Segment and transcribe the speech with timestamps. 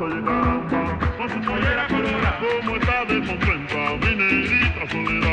[0.00, 0.62] soledad.
[1.18, 2.38] Con su pollera colorada.
[2.40, 5.29] ¿Cómo está de contenta mi negrita soledad?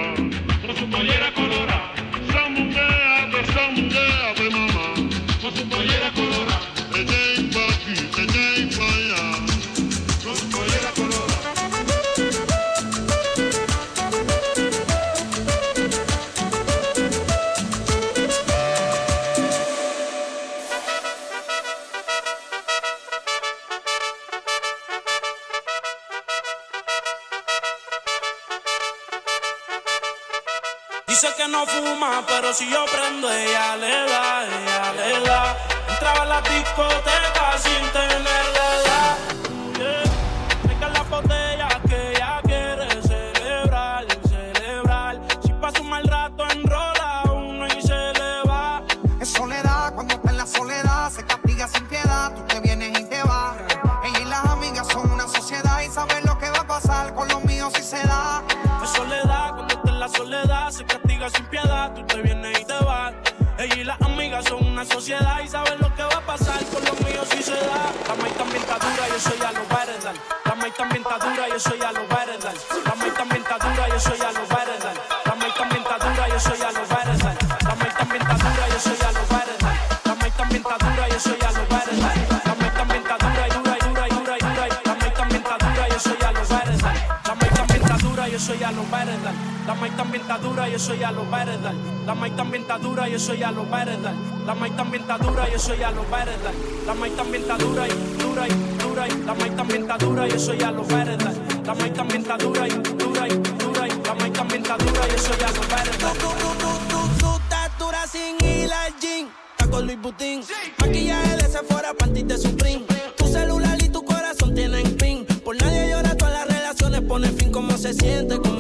[71.57, 72.55] yo soy a los Veredal.
[72.85, 74.97] La maita mentadura, yo soy a los Veredal.
[75.25, 77.37] La maita mentadura, yo soy a los Veredal.
[77.63, 79.77] La maita mentadura, yo soy a los Veredal.
[80.05, 82.17] La maita mentadura, yo soy a los Veredal.
[82.45, 84.67] La maita mentadura, dura y dura y dura y dura.
[84.85, 86.95] La maita mentadura, yo soy a los Veredal.
[87.25, 89.35] La maita mentadura, yo soy a los Veredal.
[89.65, 91.75] La maita mentadura, yo soy a los Veredal.
[92.05, 94.15] La maita mentadura, yo soy a los Veredal.
[94.45, 96.53] La maita mentadura, yo soy a los Veredal.
[96.85, 98.77] La maita mentadura, dura y dura y dura.
[99.25, 101.36] la maíz también dura, yo soy a los veredal.
[101.67, 105.01] La maíz también está dura y dura y dura y la maíz también está dura
[105.05, 105.97] y eso ya se pierde.
[105.99, 109.27] Tú, tú, tú, tú, tú, tú estás dura sin ir al gym.
[109.57, 110.43] Taco Luis Butín.
[110.77, 112.85] Maquillaje de Sephora, panty de Supreme.
[113.17, 115.25] Tu celular y tu corazón tienen pin.
[115.43, 117.51] Por nadie llora, todas las relaciones ponen fin.
[117.51, 118.37] como se siente?
[118.37, 118.56] Cómo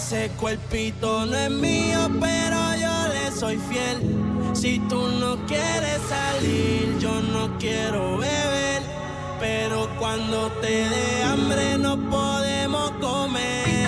[0.00, 3.98] Ese cuerpito no es mío, pero yo le soy fiel.
[4.54, 8.80] Si tú no quieres salir, yo no quiero beber.
[9.40, 13.87] Pero cuando te dé hambre, no podemos comer.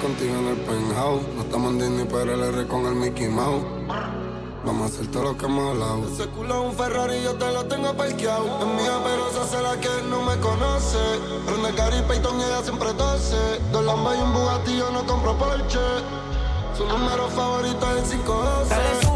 [0.00, 1.22] contigo en el penthouse.
[1.36, 3.62] No estamos en Disney, pero el R con el Mickey Mouse.
[4.64, 6.04] Vamos a hacer todo lo que hemos hablado.
[6.12, 8.44] Ese culo es un Ferrari, yo te lo tengo parqueado.
[8.60, 10.98] Es mía, pero se hace la que no me conoce.
[11.46, 13.60] Prende Gary Payton y ella siempre tose.
[13.72, 15.78] Dos Lambas y un Bugatti, yo no compro Porsche.
[16.76, 19.09] Su número favorito es el 512.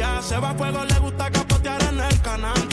[0.00, 2.69] ella se va a fuego, le gusta capotear en el canal.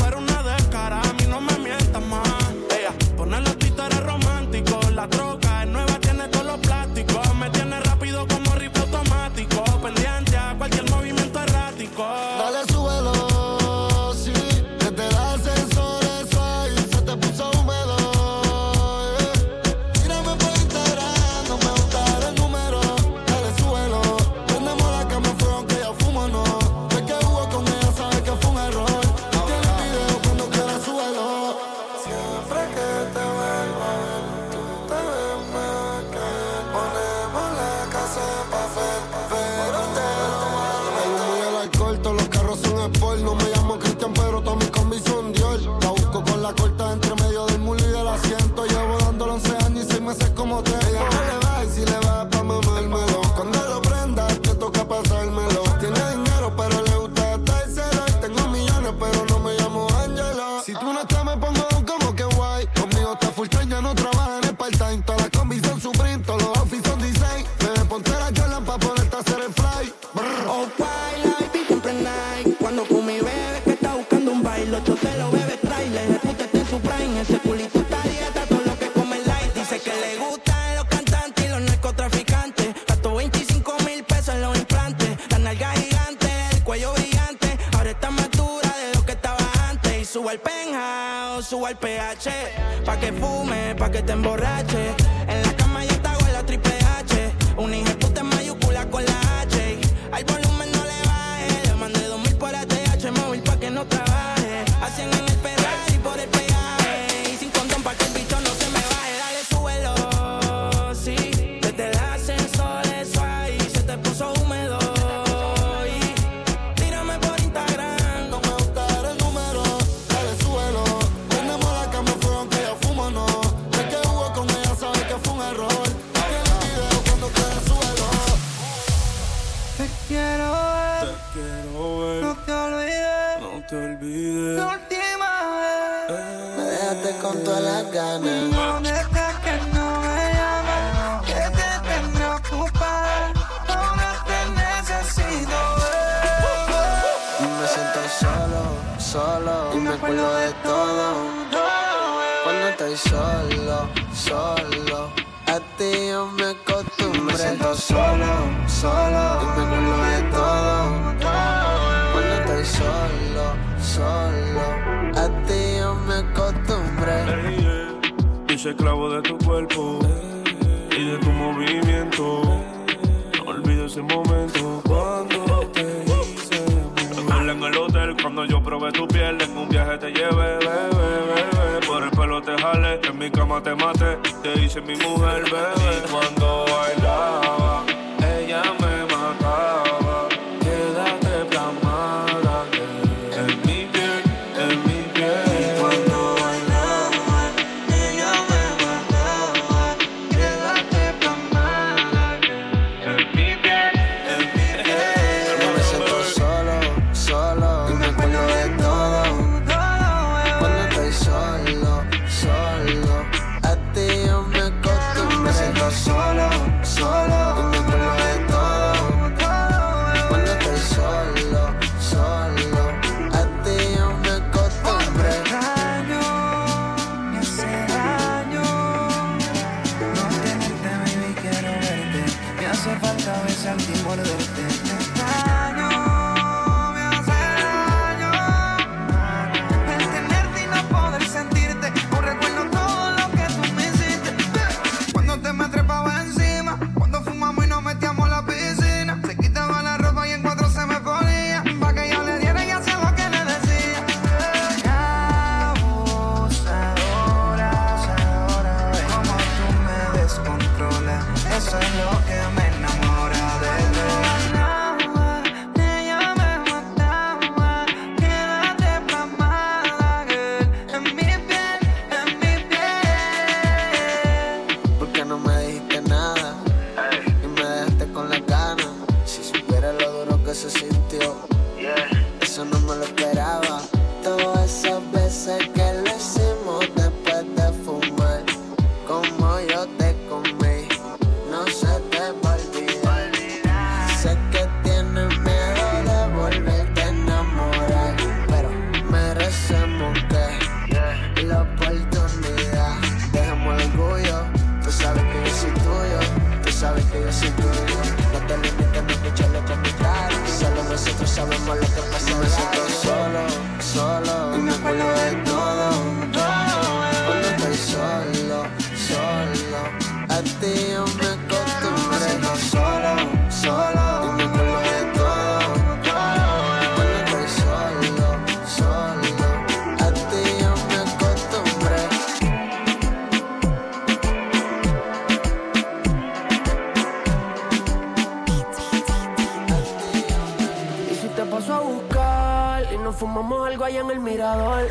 [341.70, 344.88] a buscar y nos fumamos algo allá en el mirador.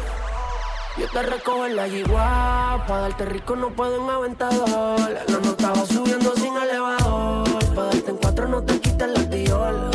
[0.98, 4.98] Yo te recojo en la yigua, pa' darte rico no puedo en aventador.
[5.28, 9.90] No, no estaba subiendo sin elevador, pa' darte en cuatro no te quitas la tiola.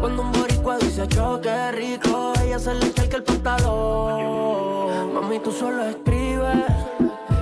[0.00, 5.14] Cuando un boricua dice choque rico, ella se le echa el pantalón.
[5.14, 6.64] Mami, tú solo escribes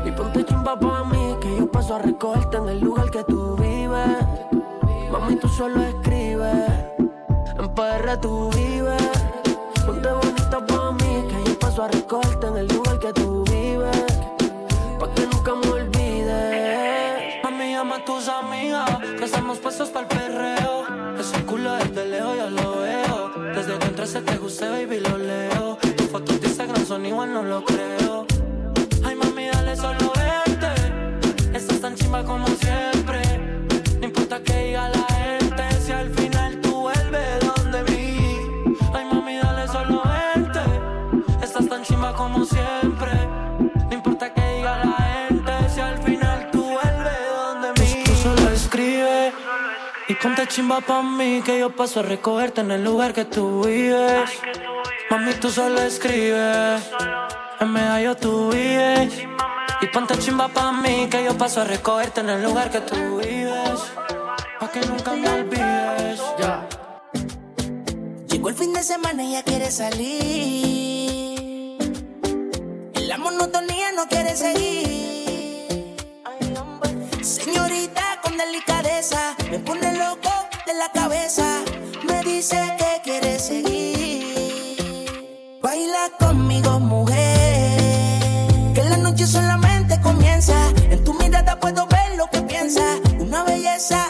[0.04, 3.56] y ponte chimba pa' mí, que yo paso a recogerte en el lugar que tú
[3.56, 4.16] vives.
[5.10, 6.01] Mami, tú solo escribes
[7.74, 9.02] PR tú vives.
[9.86, 14.04] Ponte bonita pa' mí, que yo paso a recogerte en el lugar que tú vives.
[14.98, 17.42] Pa' que nunca me olvides.
[17.42, 20.84] Mami, llama a tus amigas, que estamos puestos para el perreo.
[21.18, 23.30] Ese culo desde lejos yo lo veo.
[23.54, 25.78] Desde que entraste te guste, baby, lo leo.
[25.96, 28.26] Tus fotos de Instagram son igual, no lo creo.
[29.04, 31.56] Ay, mami, dale solo verte.
[31.56, 32.61] Estás tan chimba como siempre.
[50.22, 53.64] Y ponte chimba pa' mí, que yo paso a recogerte en el lugar que tú
[53.64, 54.30] vives.
[55.10, 56.80] Mami, tú solo escribes.
[57.58, 59.14] En medallo tú vives.
[59.80, 63.18] Y ponte chimba pa' mí, que yo paso a recogerte en el lugar que tú
[63.18, 63.80] vives.
[64.60, 66.20] Pa' que nunca me olvides.
[66.38, 66.68] Ya.
[68.28, 70.18] Llegó el fin de semana y ella quiere salir.
[72.94, 75.31] En la monotonía no quiere seguir.
[79.50, 80.30] Me pone loco
[80.64, 81.64] de la cabeza.
[82.06, 85.08] Me dice que quiere seguir.
[85.60, 88.20] Baila conmigo, mujer.
[88.74, 90.54] Que la noche solamente comienza.
[90.88, 93.00] En tu mirada puedo ver lo que piensas.
[93.18, 94.06] Una belleza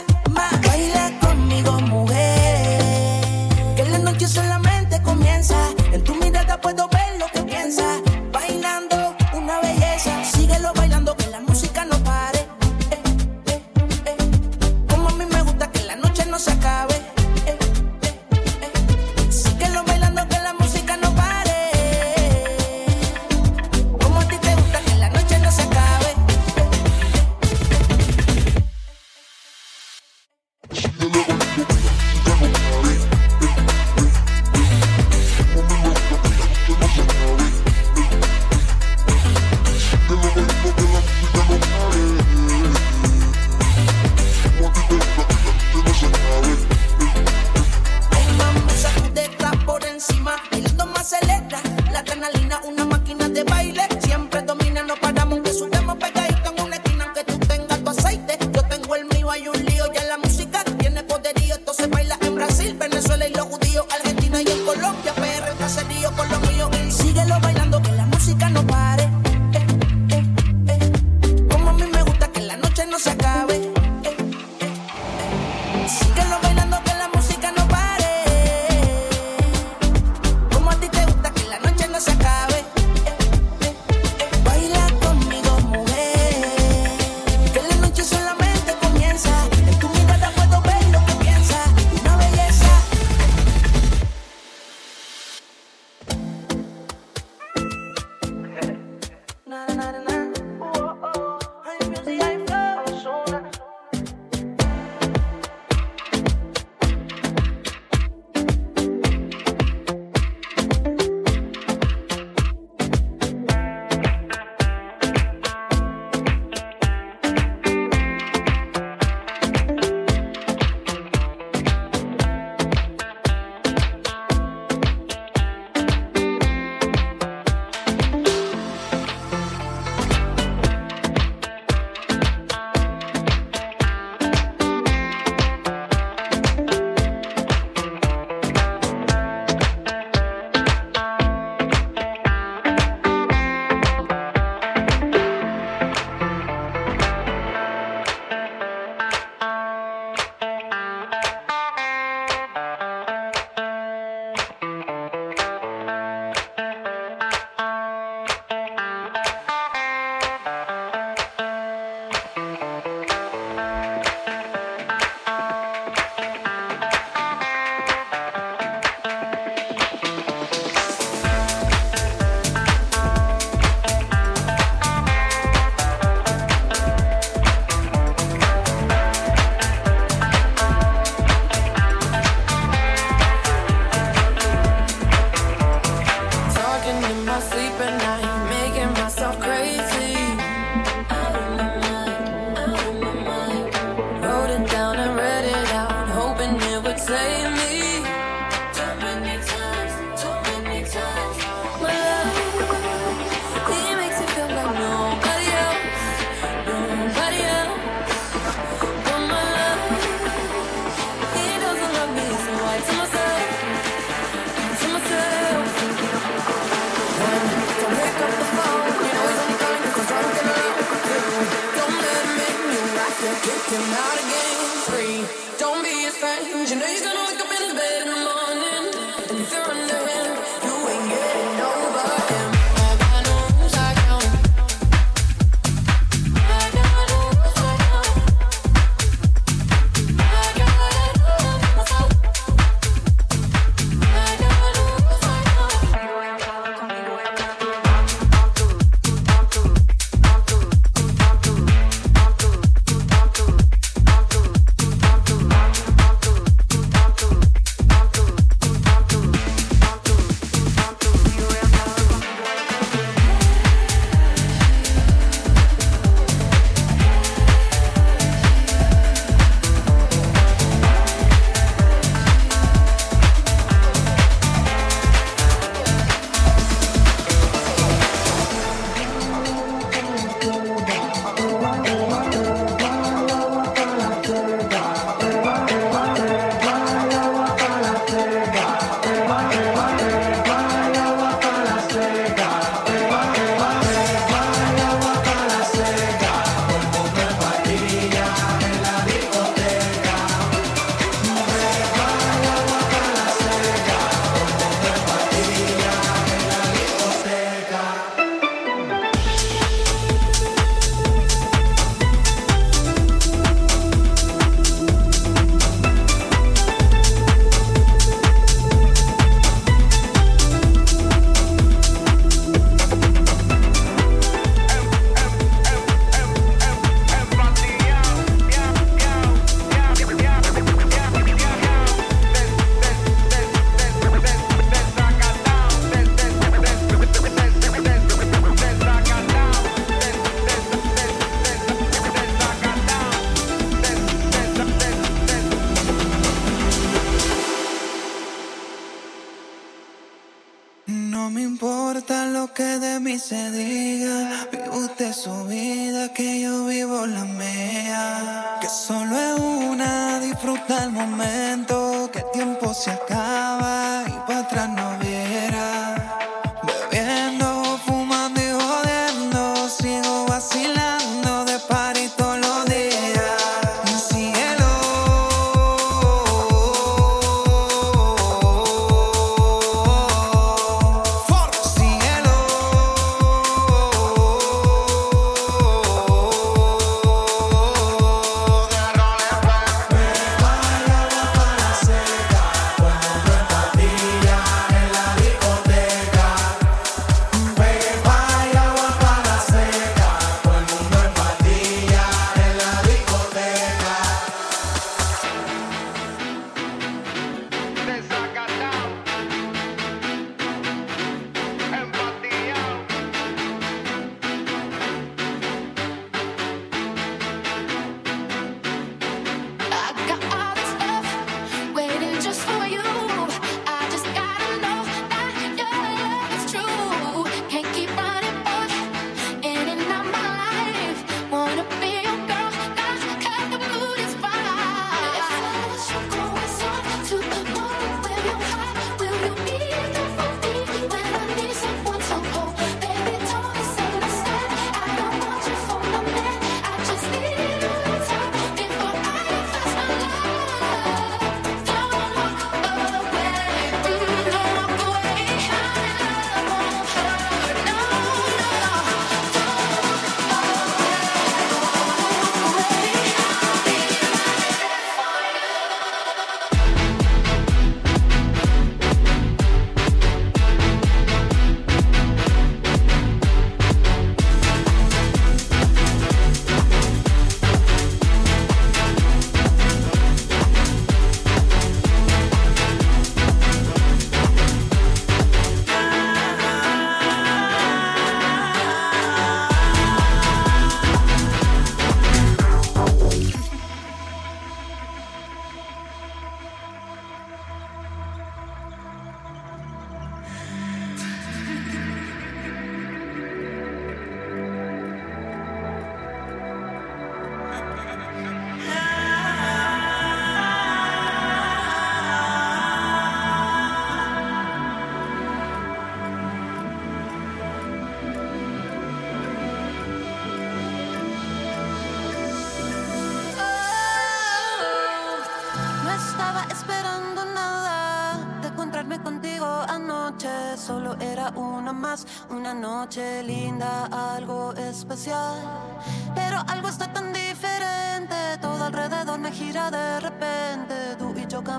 [187.10, 188.21] in my sleep at night.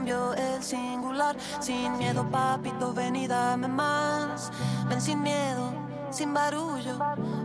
[0.03, 1.35] cambio el singular.
[1.59, 4.51] Sin miedo, papito, ven y dame más.
[4.89, 5.71] Ven sin miedo,
[6.11, 6.97] sin barullo.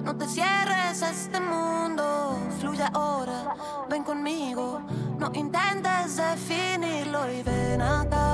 [0.02, 2.36] No te cierres a este mundo.
[2.60, 3.54] Fluye ahora,
[3.88, 4.80] ven conmigo.
[5.18, 8.27] No intentes definirlo y ven acá.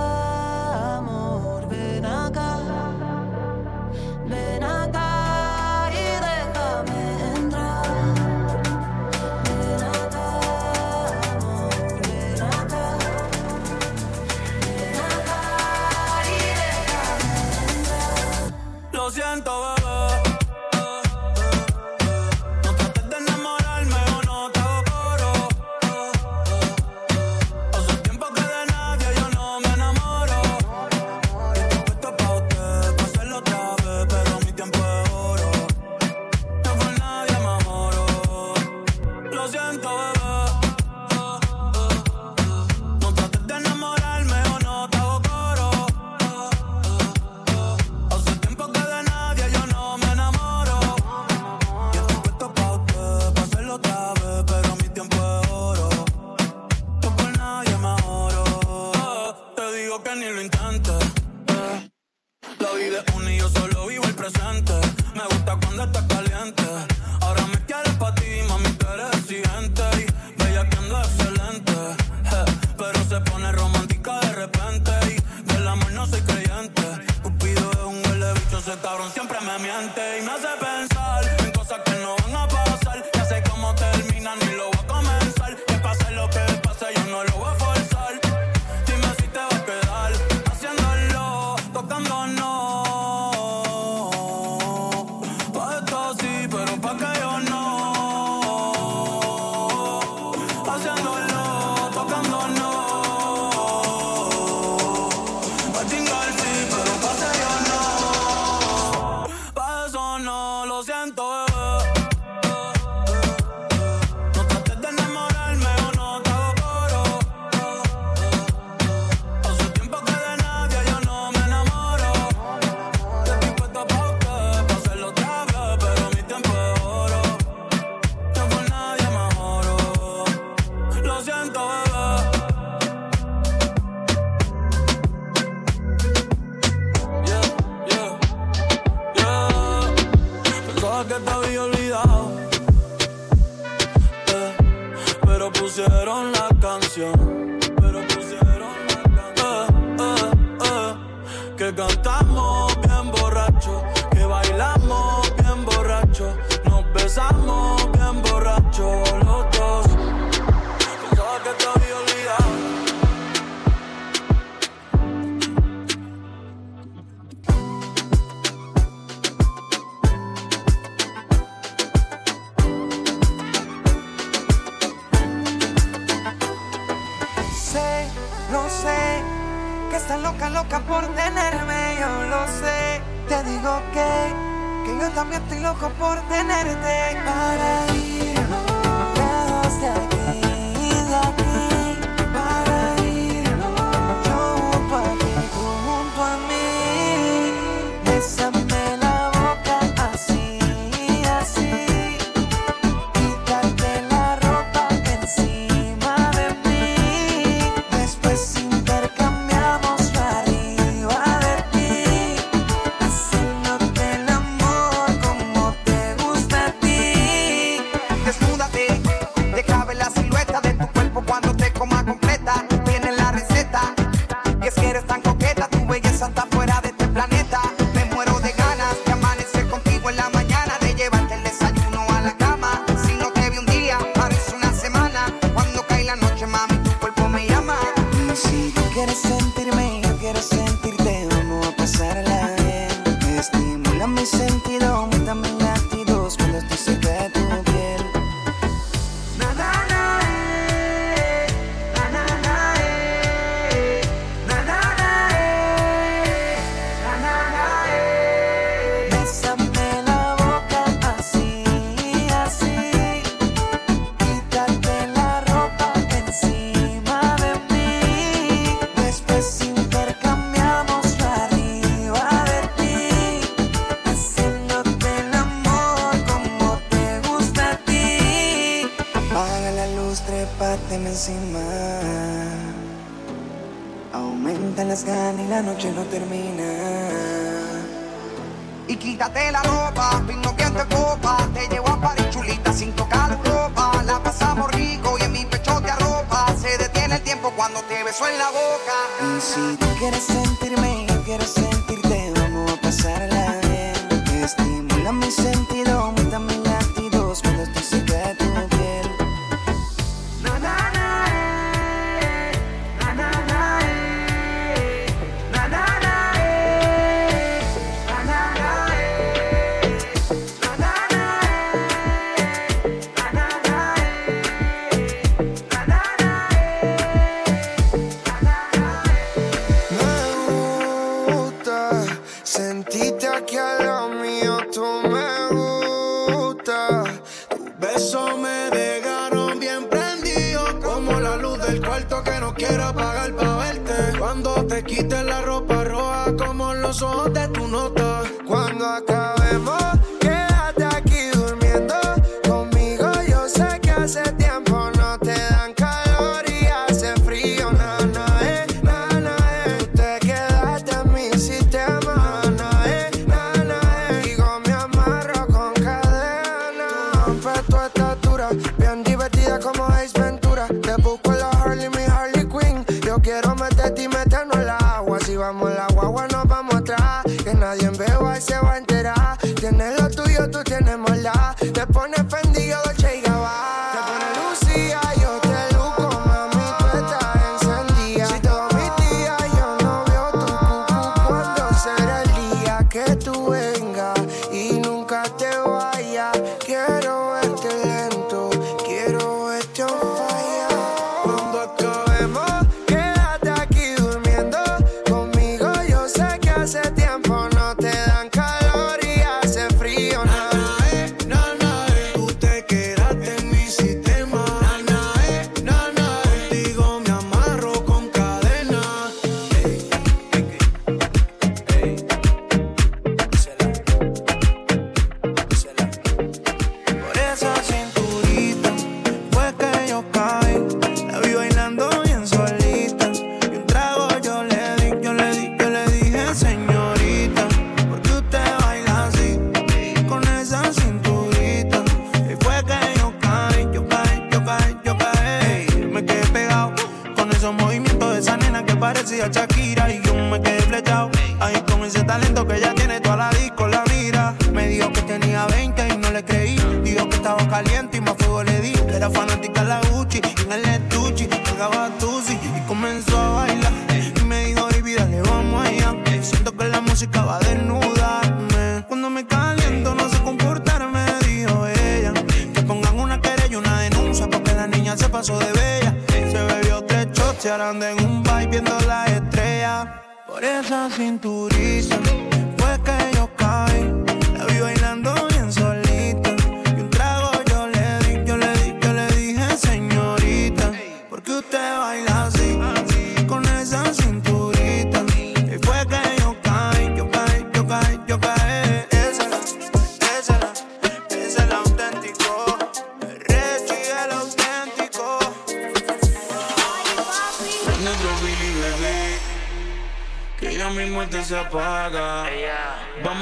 [466.95, 468.85] música va a desnudarme.
[468.87, 472.13] Cuando me caliento no sé comportarme, dijo ella.
[472.55, 475.93] Que pongan una querella y una denuncia porque la niña se pasó de bella.
[476.09, 480.03] Se bebió tres shots y en un baile viendo la estrella.
[480.29, 481.99] Por esa cinturita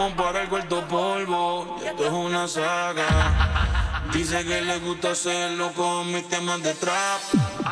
[0.02, 3.06] Peleamos por el cuarto polvo, y esto es una saga.
[4.12, 7.20] Dice que le gusta hacerlo con mis temas de trap.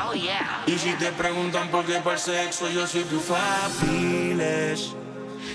[0.06, 0.62] Oh, yeah.
[0.66, 3.70] Y si te preguntan por qué para el sexo, yo soy tu fab.
[3.82, 4.94] Diles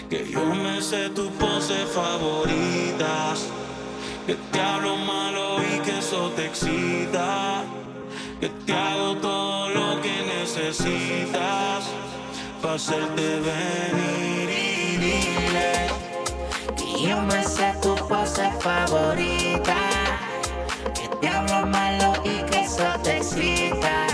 [0.10, 3.48] que yo me sé tus poses favoritas.
[4.28, 7.64] Que te hablo malo y que eso te excita.
[8.42, 11.86] Que te hago todo lo que necesitas.
[12.62, 14.65] Para hacerte venir
[17.08, 19.76] yo me sé tu pose favorita.
[20.96, 24.08] Que te hablo malo y que eso te excita.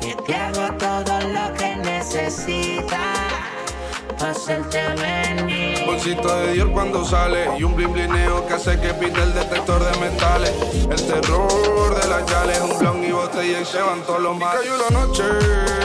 [0.00, 2.98] Que te hago todo lo que necesitas.
[4.18, 5.23] Para hacerte ver
[5.94, 9.80] bolsita de Dior cuando sale y un blin blineo que hace que pita el detector
[9.80, 10.52] de metales.
[10.90, 14.60] El terror de las chales, un blon y botella y se van todos los males.
[14.60, 15.22] Cayó la noche,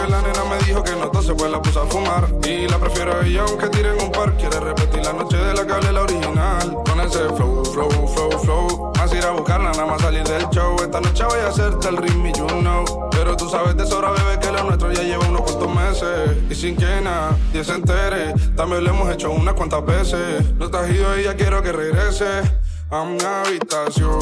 [0.10, 2.80] la nena me dijo que no todo se pues la puse a fumar y la
[2.80, 4.36] prefiero a ella aunque tiren un par.
[4.38, 8.89] Quiere repetir la noche de la cable la original con ese flow, flow, flow, flow.
[9.12, 10.76] Ir a buscarla, nada más salir del show.
[10.82, 13.10] Esta noche voy a hacerte el ritmo, you know.
[13.12, 16.38] Pero tú sabes de sobra, bebé, que lo nuestro ya lleva unos cuantos meses.
[16.50, 18.34] Y sin que nadie se entere.
[18.56, 20.54] También lo hemos hecho unas cuantas veces.
[20.56, 22.44] No estás ido y ya quiero que regrese
[22.92, 24.20] a mi habitación.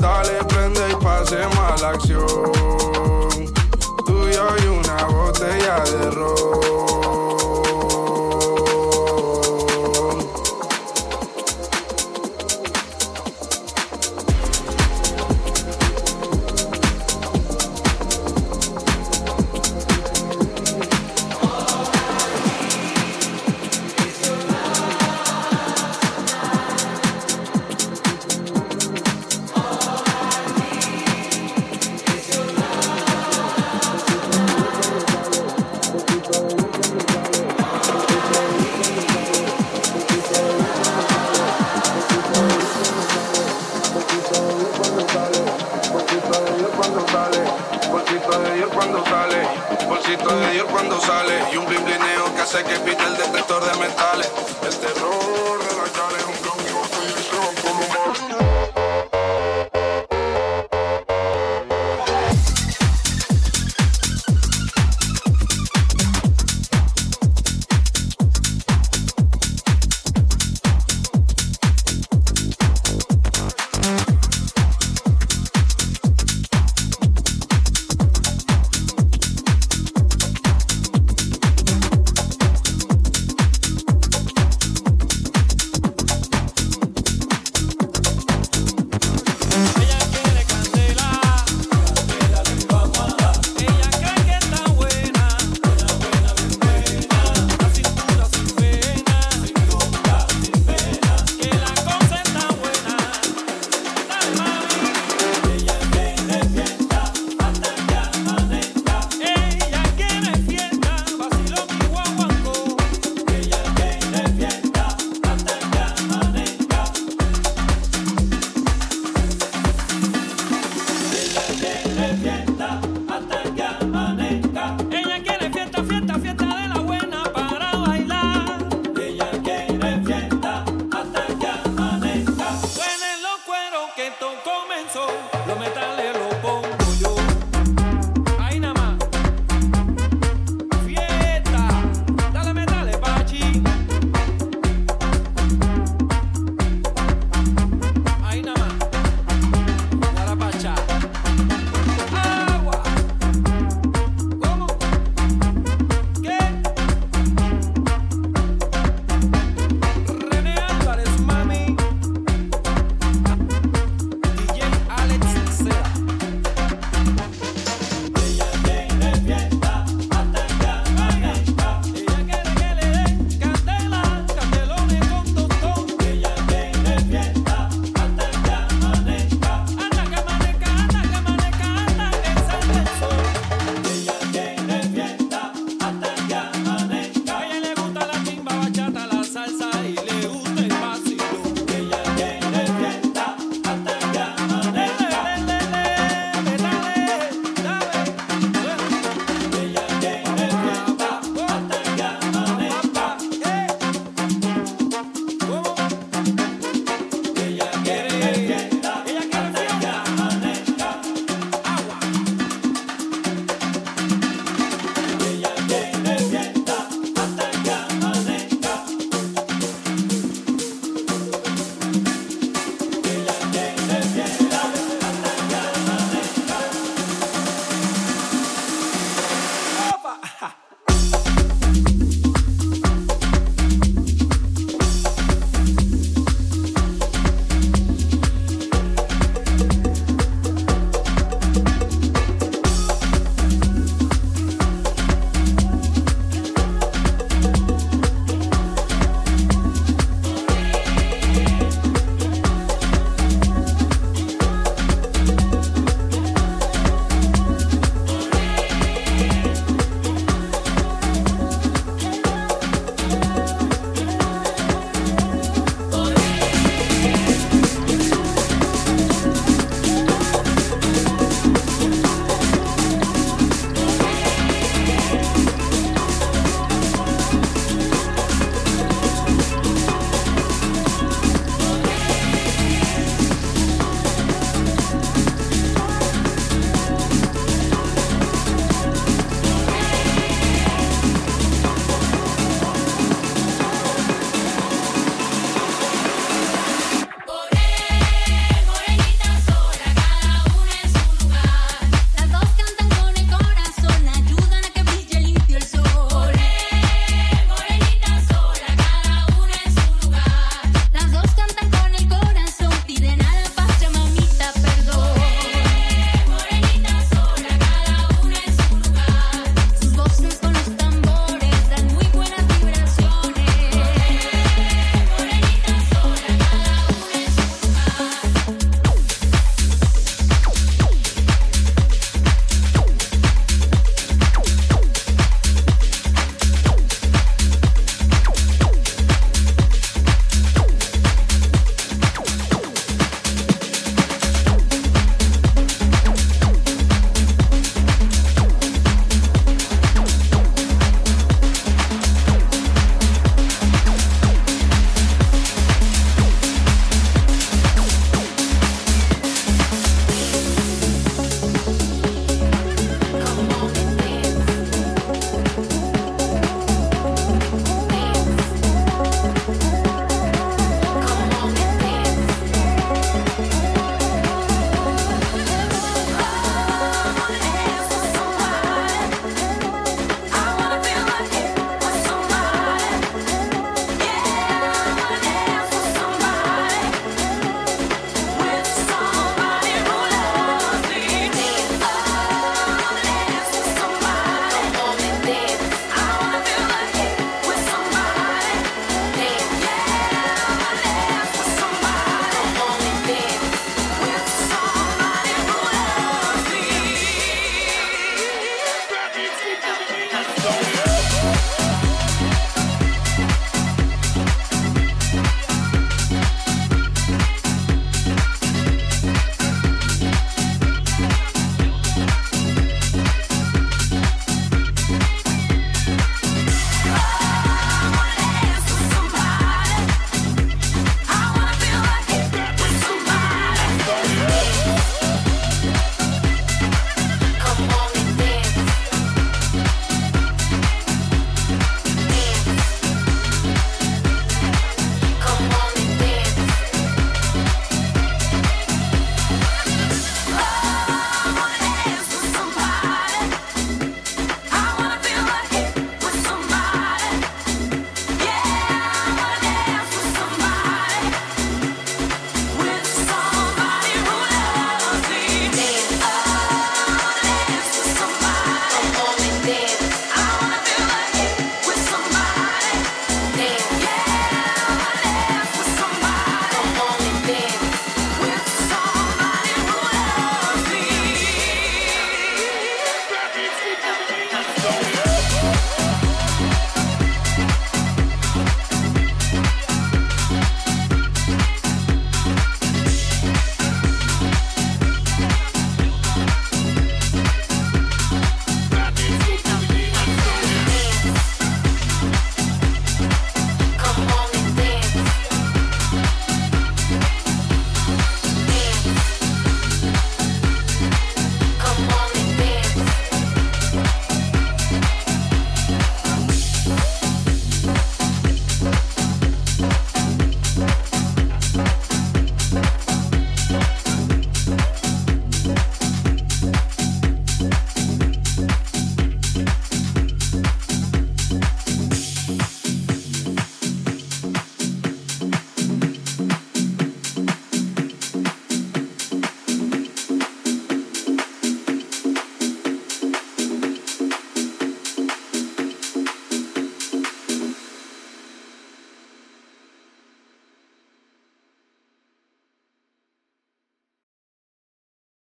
[0.00, 2.26] Dale, prende y pasemos la acción.
[4.06, 7.17] Tú y yo y una botella de ron.